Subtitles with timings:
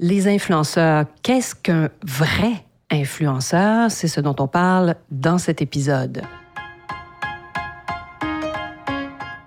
[0.00, 3.92] Les influenceurs, qu'est-ce qu'un vrai influenceur?
[3.92, 6.22] C'est ce dont on parle dans cet épisode.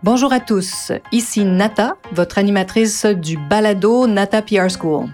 [0.04, 5.10] Bonjour à tous, ici Nata, votre animatrice du balado Nata PR School.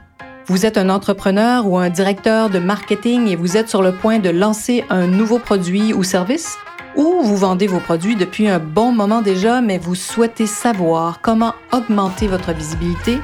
[0.46, 4.20] Vous êtes un entrepreneur ou un directeur de marketing et vous êtes sur le point
[4.20, 6.58] de lancer un nouveau produit ou service?
[6.96, 11.56] Ou vous vendez vos produits depuis un bon moment déjà, mais vous souhaitez savoir comment
[11.72, 13.18] augmenter votre visibilité,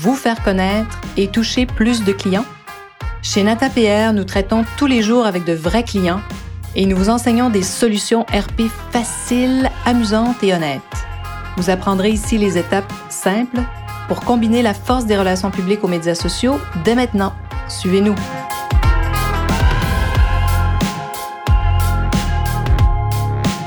[0.00, 2.44] vous faire connaître et toucher plus de clients?
[3.22, 6.20] Chez NataPR, nous traitons tous les jours avec de vrais clients
[6.74, 10.82] et nous vous enseignons des solutions RP faciles, amusantes et honnêtes.
[11.56, 13.60] Vous apprendrez ici les étapes simples
[14.08, 17.32] pour combiner la force des relations publiques aux médias sociaux dès maintenant.
[17.68, 18.14] Suivez-nous.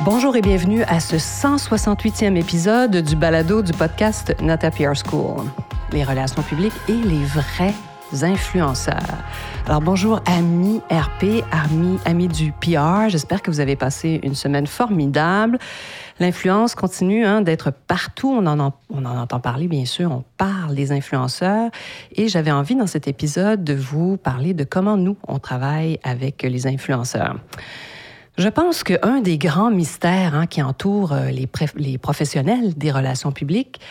[0.06, 5.46] Bonjour et bienvenue à ce 168e épisode du balado du podcast Nata PR School.
[5.92, 7.74] Les relations publiques et les vrais
[8.22, 9.24] influenceurs.
[9.66, 13.10] Alors bonjour amis RP, amis, amis du PR.
[13.10, 15.58] J'espère que vous avez passé une semaine formidable.
[16.20, 18.30] L'influence continue hein, d'être partout.
[18.30, 20.12] On en, on en entend parler, bien sûr.
[20.12, 21.72] On parle des influenceurs.
[22.16, 26.44] Et j'avais envie dans cet épisode de vous parler de comment nous, on travaille avec
[26.44, 27.36] les influenceurs.
[28.40, 33.82] Je pense qu'un des grands mystères hein, qui entourent euh, les, professionnels des relations publiques,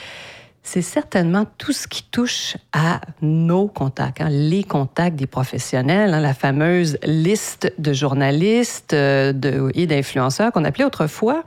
[0.71, 6.21] c'est certainement tout ce qui touche à nos contacts, hein, les contacts des professionnels, hein,
[6.21, 9.33] la fameuse liste de journalistes euh,
[9.75, 11.43] et d'influenceurs qu'on appelait autrefois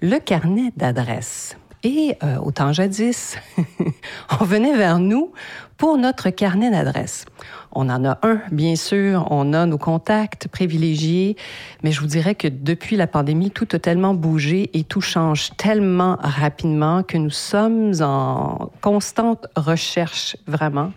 [0.00, 1.56] le carnet d'adresses.
[1.84, 3.36] Et euh, au jadis,
[4.40, 5.32] on venait vers nous
[5.78, 7.24] pour notre carnet d'adresses.
[7.72, 11.36] On en a un, bien sûr, on a nos contacts privilégiés,
[11.82, 15.50] mais je vous dirais que depuis la pandémie, tout a tellement bougé et tout change
[15.56, 20.92] tellement rapidement que nous sommes en constante recherche, vraiment,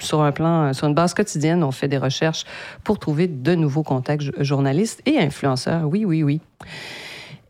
[0.00, 2.44] sur un plan, sur une base quotidienne, on fait des recherches
[2.82, 5.86] pour trouver de nouveaux contacts journalistes et influenceurs.
[5.86, 6.40] Oui, oui, oui.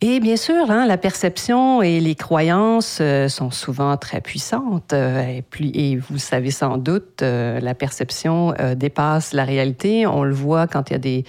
[0.06, 4.92] Et bien sûr, hein, la perception et les croyances euh, sont souvent très puissantes.
[4.92, 10.06] Euh, et, et, vous savez sans doute, euh, la perception dépasse la réalité.
[10.06, 11.24] On le voit quand il y a des,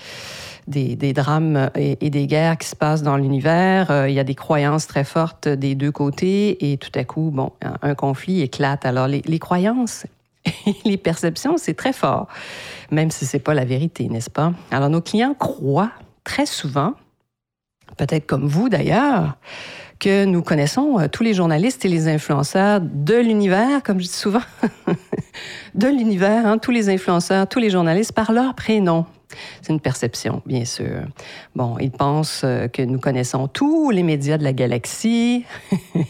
[0.68, 4.08] des, drames et, des guerres qui se passent dans l'univers.
[4.10, 7.54] il y a des croyances très fortes des deux côtés et tout à coup, bon,
[7.82, 8.86] un, conflit éclate.
[8.86, 10.06] Alors, les, les croyances
[10.66, 12.28] et les perceptions, c'est très fort,
[12.92, 14.52] même si c'est pas la vérité, n'est-ce pas?
[14.70, 15.92] Alors, nos clients croient
[16.26, 16.94] très souvent
[17.98, 19.38] peut-être comme vous d'ailleurs,
[20.00, 24.12] que nous connaissons euh, tous les journalistes et les influenceurs de l'univers, comme je dis
[24.12, 24.42] souvent,
[25.76, 29.06] de l'univers, hein, tous les influenceurs, tous les journalistes par leur prénom.
[29.62, 31.02] C'est une perception, bien sûr.
[31.56, 35.46] Bon, ils pensent euh, que nous connaissons tous les médias de la galaxie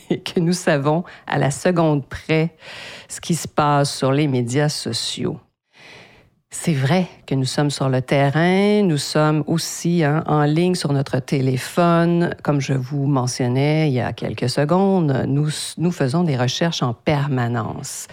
[0.09, 2.55] et que nous savons à la seconde près
[3.07, 5.39] ce qui se passe sur les médias sociaux.
[6.57, 10.93] C'est vrai que nous sommes sur le terrain, nous sommes aussi hein, en ligne sur
[10.93, 12.33] notre téléphone.
[12.41, 16.93] Comme je vous mentionnais il y a quelques secondes, nous, nous faisons des recherches en
[16.93, 18.07] permanence.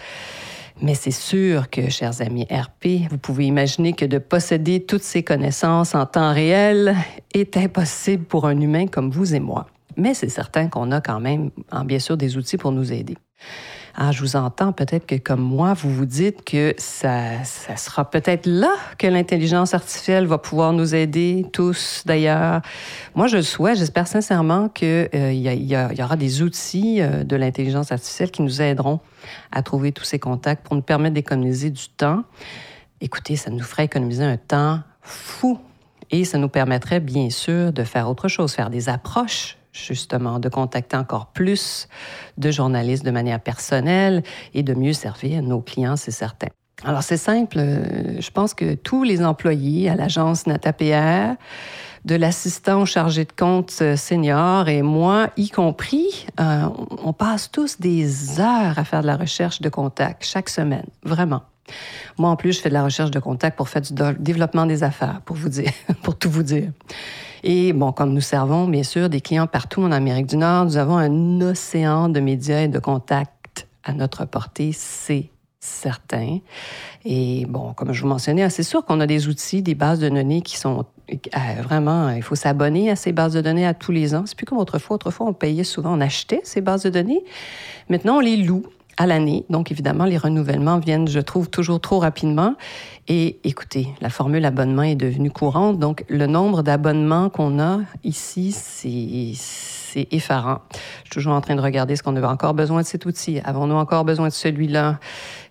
[0.81, 5.23] Mais c'est sûr que, chers amis RP, vous pouvez imaginer que de posséder toutes ces
[5.23, 6.95] connaissances en temps réel
[7.33, 9.65] est impossible pour un humain comme vous et moi.
[9.97, 11.49] Mais c'est certain qu'on a quand même,
[11.85, 13.17] bien sûr, des outils pour nous aider.
[13.95, 18.09] Ah, je vous entends peut-être que comme moi, vous vous dites que ça, ça sera
[18.09, 22.61] peut-être là que l'intelligence artificielle va pouvoir nous aider tous d'ailleurs.
[23.13, 23.77] Moi, je le souhaite.
[23.77, 28.99] J'espère sincèrement qu'il euh, y, aura des outils euh, de l'intelligence artificielle qui nous aideront
[29.51, 32.23] à trouver tous ces contacts pour nous permettre d'économiser du temps.
[32.99, 35.59] Écoutez, ça nous ferait économiser un temps fou
[36.09, 40.47] et ça nous permettrait bien sûr de faire autre chose, faire des approches justement, de
[40.49, 41.87] contacter encore plus
[42.37, 44.23] de journalistes de manière personnelle
[44.53, 46.47] et de mieux servir nos clients, c'est certain.
[46.85, 47.57] Alors, c'est simple.
[47.59, 51.35] Euh, je pense que tous les employés à l'agence NataPR,
[52.05, 56.67] de l'assistant chargé de compte euh, senior et moi y compris, euh,
[57.03, 61.43] on passe tous des heures à faire de la recherche de contacts chaque semaine, vraiment.
[62.17, 64.83] Moi, en plus, je fais de la recherche de contacts pour faire du développement des
[64.83, 65.71] affaires, pour vous dire,
[66.03, 66.71] pour tout vous dire.
[67.43, 70.77] Et bon, comme nous servons, bien sûr, des clients partout en Amérique du Nord, nous
[70.77, 75.29] avons un océan de médias et de contacts à notre portée, c'est
[75.59, 76.39] certain.
[77.05, 80.09] Et bon, comme je vous mentionnais, c'est sûr qu'on a des outils, des bases de
[80.09, 83.91] données qui sont euh, vraiment, il faut s'abonner à ces bases de données à tous
[83.91, 84.23] les ans.
[84.25, 84.95] C'est plus comme autrefois.
[84.95, 87.23] Autrefois, on payait souvent, on achetait ces bases de données.
[87.89, 88.63] Maintenant, on les loue.
[88.97, 89.45] À l'année.
[89.49, 92.55] Donc, évidemment, les renouvellements viennent, je trouve, toujours trop rapidement.
[93.07, 95.79] Et écoutez, la formule abonnement est devenue courante.
[95.79, 100.59] Donc, le nombre d'abonnements qu'on a ici, c'est effarant.
[100.71, 103.39] Je suis toujours en train de regarder ce qu'on a encore besoin de cet outil.
[103.43, 104.99] Avons-nous encore besoin de celui-là?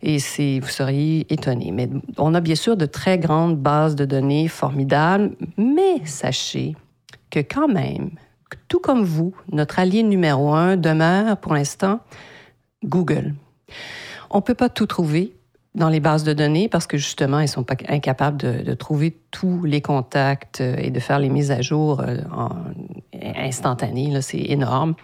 [0.03, 0.19] Et
[0.61, 1.73] vous seriez étonné.
[1.73, 5.33] Mais on a bien sûr de très grandes bases de données formidables.
[5.57, 6.75] Mais sachez
[7.31, 8.11] que quand même,
[8.69, 12.01] tout comme vous, notre allié numéro un demeure pour l'instant
[12.85, 13.35] Google.
[14.31, 15.35] On ne peut pas tout trouver
[15.75, 19.65] dans les bases de données parce que justement, ils sont pas incapables de, trouver tous
[19.65, 22.51] les contacts euh, et de faire les mises à jour euh, en
[23.37, 24.21] instantanées.
[24.21, 24.95] C'est énorme.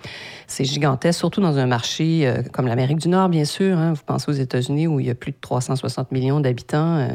[0.47, 3.79] C'est gigantesque, surtout dans un marché euh, comme l'Amérique du Nord, bien sûr.
[3.79, 3.95] Hein.
[3.95, 7.07] Vous pensez aux États-Unis où il y a plus de 360 millions d'habitants.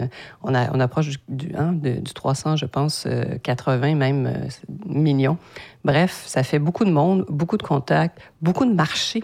[0.41, 3.07] on, approche du, hein, du 300, je pense,
[3.43, 4.47] 80 même
[4.87, 5.37] millions.
[5.85, 9.23] Bref, ça fait beaucoup de monde, beaucoup de contacts, beaucoup de marchés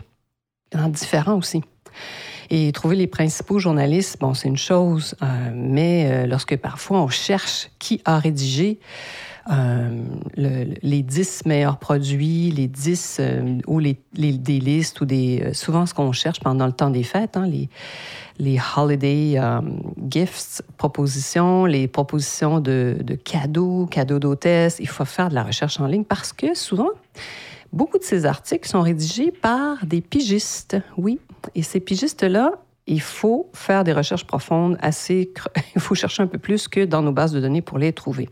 [0.74, 1.62] différents aussi.
[2.51, 7.07] Et trouver les principaux journalistes, bon, c'est une chose, euh, mais euh, lorsque parfois on
[7.07, 8.80] cherche qui a rédigé
[9.51, 10.04] euh,
[10.36, 13.21] les 10 meilleurs produits, les 10
[13.68, 15.51] ou les, des listes ou des.
[15.54, 17.69] souvent, ce qu'on cherche pendant le temps des fêtes, hein, les,
[18.39, 19.39] les holiday
[20.10, 25.80] gifts, propositions, les propositions de, de cadeaux, cadeaux d'hôtesse, il faut faire de la recherche
[25.80, 26.89] en ligne parce que souvent,
[27.71, 31.19] Beaucoup de ces articles sont rédigés par des pigistes, oui.
[31.56, 32.54] Et ces pigistes-là,
[32.88, 35.31] il faut faire des recherches profondes assez...
[35.75, 38.30] Il faut chercher un peu plus que dans nos bases de données pour les trouver.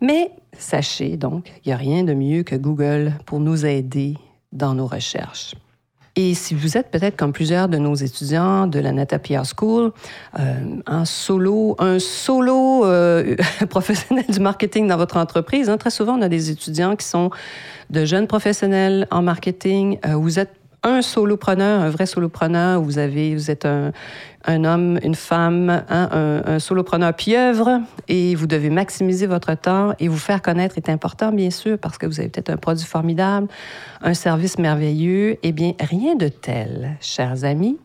[0.00, 4.16] Mais sachez donc, il n'y a rien de mieux que Google pour nous aider
[4.52, 5.54] dans nos recherches.
[6.20, 9.92] Et si vous êtes peut-être comme plusieurs de nos étudiants de la Nata PR School,
[10.36, 10.54] euh,
[10.84, 13.36] un solo, un solo euh,
[13.70, 17.30] professionnel du marketing dans votre entreprise, hein, très souvent on a des étudiants qui sont
[17.90, 20.00] de jeunes professionnels en marketing.
[20.04, 23.92] Euh, vous êtes un solopreneur, un vrai solopreneur, vous avez, vous êtes un,
[24.44, 29.92] un homme, une femme, hein, un, un, solopreneur pieuvre, et vous devez maximiser votre temps
[29.98, 32.86] et vous faire connaître est important, bien sûr, parce que vous avez peut-être un produit
[32.86, 33.48] formidable,
[34.02, 35.38] un service merveilleux.
[35.42, 37.78] Eh bien, rien de tel, chers amis,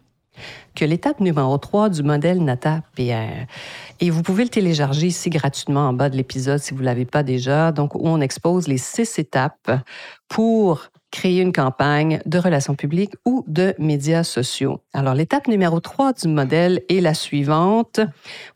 [0.75, 3.45] que l'étape numéro 3 du modèle Nata PR.
[4.00, 7.06] Et vous pouvez le télécharger ici gratuitement en bas de l'épisode si vous ne l'avez
[7.06, 9.72] pas déjà, donc où on expose les six étapes
[10.28, 14.81] pour créer une campagne de relations publiques ou de médias sociaux.
[14.94, 18.00] Alors, l'étape numéro 3 du modèle est la suivante.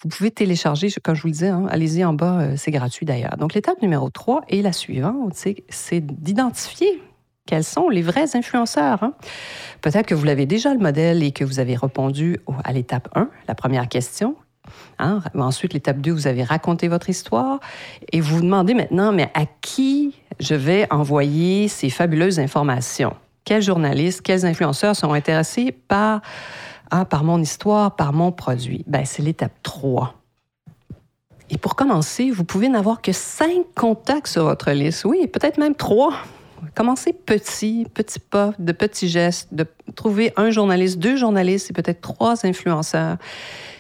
[0.02, 3.06] Vous pouvez télécharger, comme je vous le disais, hein, allez-y en bas, euh, c'est gratuit
[3.06, 3.38] d'ailleurs.
[3.38, 5.36] Donc, l'étape numéro 3 est la suivante,
[5.70, 7.00] c'est d'identifier
[7.46, 9.04] quels sont les vrais influenceurs.
[9.04, 9.14] Hein.
[9.82, 13.30] Peut-être que vous l'avez déjà le modèle et que vous avez répondu à l'étape 1,
[13.48, 14.36] la première question.
[15.00, 15.22] Hein?
[15.36, 17.60] Ensuite, l'étape 2, vous avez raconté votre histoire
[18.12, 23.16] et vous vous demandez maintenant, mais à qui je vais envoyer ces fabuleuses informations?
[23.44, 26.22] Quels journalistes, quels influenceurs sont intéressés par,
[26.92, 28.84] hein, par mon histoire, par mon produit?
[28.88, 30.14] Ben, c'est l'étape 3.
[31.50, 35.06] Et pour commencer, vous pouvez n'avoir que cinq contacts sur votre liste.
[35.06, 36.14] Oui, peut-être même trois.
[36.76, 39.66] Commencez petit, petit pas, de petits gestes, de
[39.96, 43.18] trouver un journaliste, deux journalistes et peut-être trois influenceurs.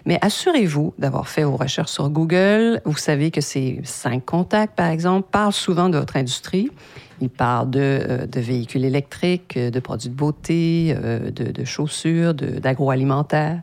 [0.05, 2.81] Mais assurez-vous d'avoir fait vos recherches sur Google.
[2.85, 6.71] Vous savez que ces cinq contacts, par exemple, parlent souvent de votre industrie.
[7.19, 13.61] Ils parlent de, euh, véhicules électriques, de produits de beauté, euh, de, de chaussures, d'agroalimentaire.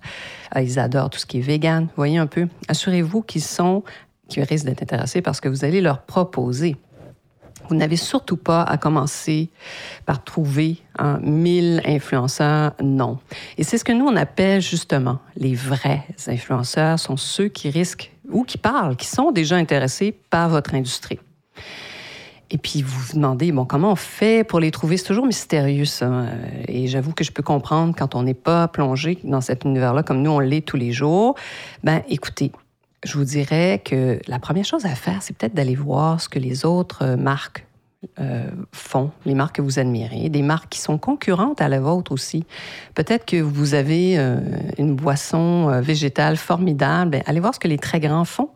[0.56, 1.88] Ils adorent tout ce qui est vegan.
[1.96, 2.48] Voyez un peu.
[2.68, 3.82] Assurez-vous qu'ils sont,
[4.28, 6.76] qu'ils risquent d'être intéressés parce que vous allez leur proposer
[7.68, 9.50] vous n'avez surtout pas à commencer
[10.06, 13.18] par trouver un 1000 influenceurs, non.
[13.58, 18.12] Et c'est ce que nous, on appelle justement les vrais influenceurs, sont ceux qui risquent
[18.30, 21.18] ou qui parlent, qui sont déjà intéressés par votre industrie.
[22.50, 24.96] Et puis vous vous demandez, bon, comment on fait pour les trouver?
[24.96, 26.26] C'est toujours mystérieux, ça.
[26.68, 30.22] Et j'avoue que je peux comprendre quand on n'est pas plongé dans cet univers-là comme
[30.22, 31.34] nous, on l'est tous les jours.
[31.82, 32.52] Ben, écoutez,
[33.04, 36.38] je vous dirais que la première chose à faire, c'est peut-être d'aller voir ce que
[36.38, 37.66] les autres euh, marques
[38.18, 42.12] euh, font, les marques que vous admirez, des marques qui sont concurrentes à la vôtre
[42.12, 42.44] aussi.
[42.94, 44.40] Peut-être que vous avez euh,
[44.78, 47.12] une boisson végétale formidable.
[47.12, 48.50] Ben, allez voir ce que les très grands font.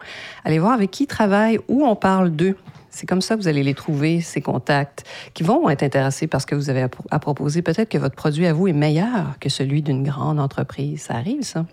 [0.45, 2.57] Allez voir avec qui ils travaillent, où on parle d'eux.
[2.90, 6.45] C'est comme ça que vous allez les trouver, ces contacts, qui vont être intéressés parce
[6.45, 7.62] que vous avez à proposer.
[7.62, 11.02] Peut-être que votre produit à vous est meilleur que celui d'une grande entreprise.
[11.02, 11.64] Ça arrive, ça.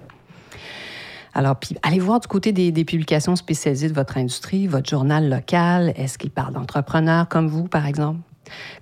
[1.35, 5.93] Alors, puis, allez voir du côté des, publications spécialisées de votre industrie, votre journal local.
[5.97, 8.21] Est-ce qu'il parle d'entrepreneurs comme vous, par exemple?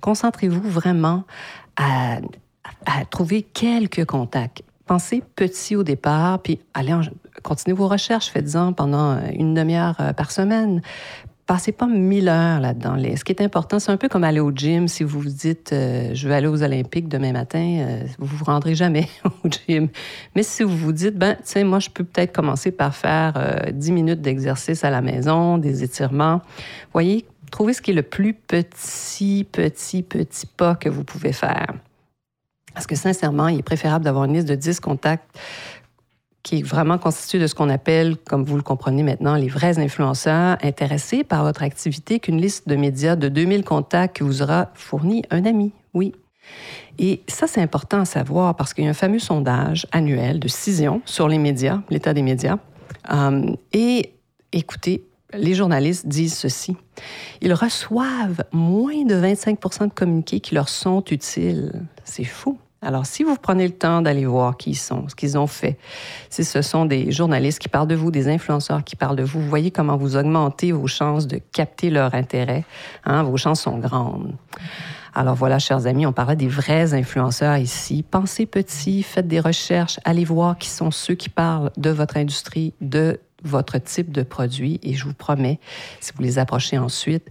[0.02, 1.24] Concentrez-vous vraiment
[1.76, 2.20] à,
[3.10, 4.62] trouver quelques contacts.
[4.86, 6.94] Pensez petit au départ, puis allez
[7.42, 10.82] continuez vos recherches, faites-en pendant une demi-heure euh, par semaine.
[11.46, 12.96] Passez pas mille heures là-dedans.
[13.16, 14.88] Ce qui est important, c'est un peu comme aller au gym.
[14.88, 18.46] Si vous vous dites, euh, je vais aller aux Olympiques demain matin, euh, vous vous
[18.46, 19.08] rendrez jamais
[19.44, 19.90] au gym.
[20.36, 23.72] Mais si vous vous dites, ben, tu moi, je peux peut-être commencer par faire euh,
[23.72, 26.42] dix minutes d'exercice à la maison, des étirements.
[26.94, 31.68] Voyez, trouvez ce qui est le plus petit, petit, petit pas que vous pouvez faire.
[32.74, 35.38] Parce que sincèrement, il est préférable d'avoir une liste de 10 contacts
[36.44, 39.80] qui est vraiment constitué de ce qu'on appelle, comme vous le comprenez maintenant, les vrais
[39.80, 44.70] influenceurs intéressés par votre activité qu'une liste de médias de 2000 contacts qui vous aura
[44.74, 46.14] fourni un ami, oui.
[47.00, 50.50] Et ça, c'est important à savoir parce qu'il y a un fameux sondage annuel de
[50.50, 52.58] Cision sur les médias, l'état des médias.
[53.12, 54.14] Euh, et
[54.52, 56.76] écoutez, les journalistes disent ceci.
[57.42, 61.72] Ils reçoivent moins de 25 de communiqués qui leur sont utiles.
[62.04, 62.58] C'est fou.
[62.84, 65.78] Alors, si vous prenez le temps d'aller voir qui ils sont, ce qu'ils ont fait,
[66.30, 69.40] si ce sont des journalistes qui parlent de vous, des influenceurs qui parlent de vous,
[69.40, 72.66] vous voyez comment vous augmentez vos chances de capter leur intérêt.
[73.06, 73.24] Hein?
[73.24, 74.34] Vos chances sont grandes.
[75.14, 78.04] Alors voilà, chers amis, on parlait des vrais influenceurs ici.
[78.04, 82.74] Pensez petit, faites des recherches, allez voir qui sont ceux qui parlent de votre industrie,
[82.82, 85.60] de votre type de produit, et je vous promets,
[86.00, 87.30] si vous les approchez ensuite,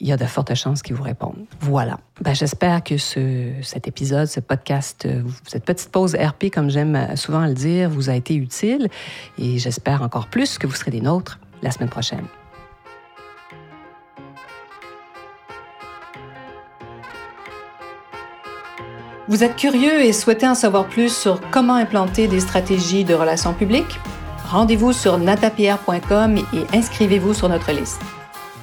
[0.00, 1.44] il y a de fortes chances qu'ils vous répondent.
[1.60, 1.98] Voilà.
[2.20, 7.16] Ben, J'espère que ce, cet épisode, ce podcast, euh, cette petite pause RP, comme j'aime
[7.16, 8.88] souvent le dire, vous a été utile
[9.38, 12.24] et j'espère encore plus que vous serez des nôtres la semaine prochaine.
[19.28, 23.54] Vous êtes curieux et souhaitez en savoir plus sur comment implanter des stratégies de relations
[23.54, 24.00] publiques?
[24.50, 28.02] Rendez-vous sur natapierre.com et inscrivez-vous sur notre liste.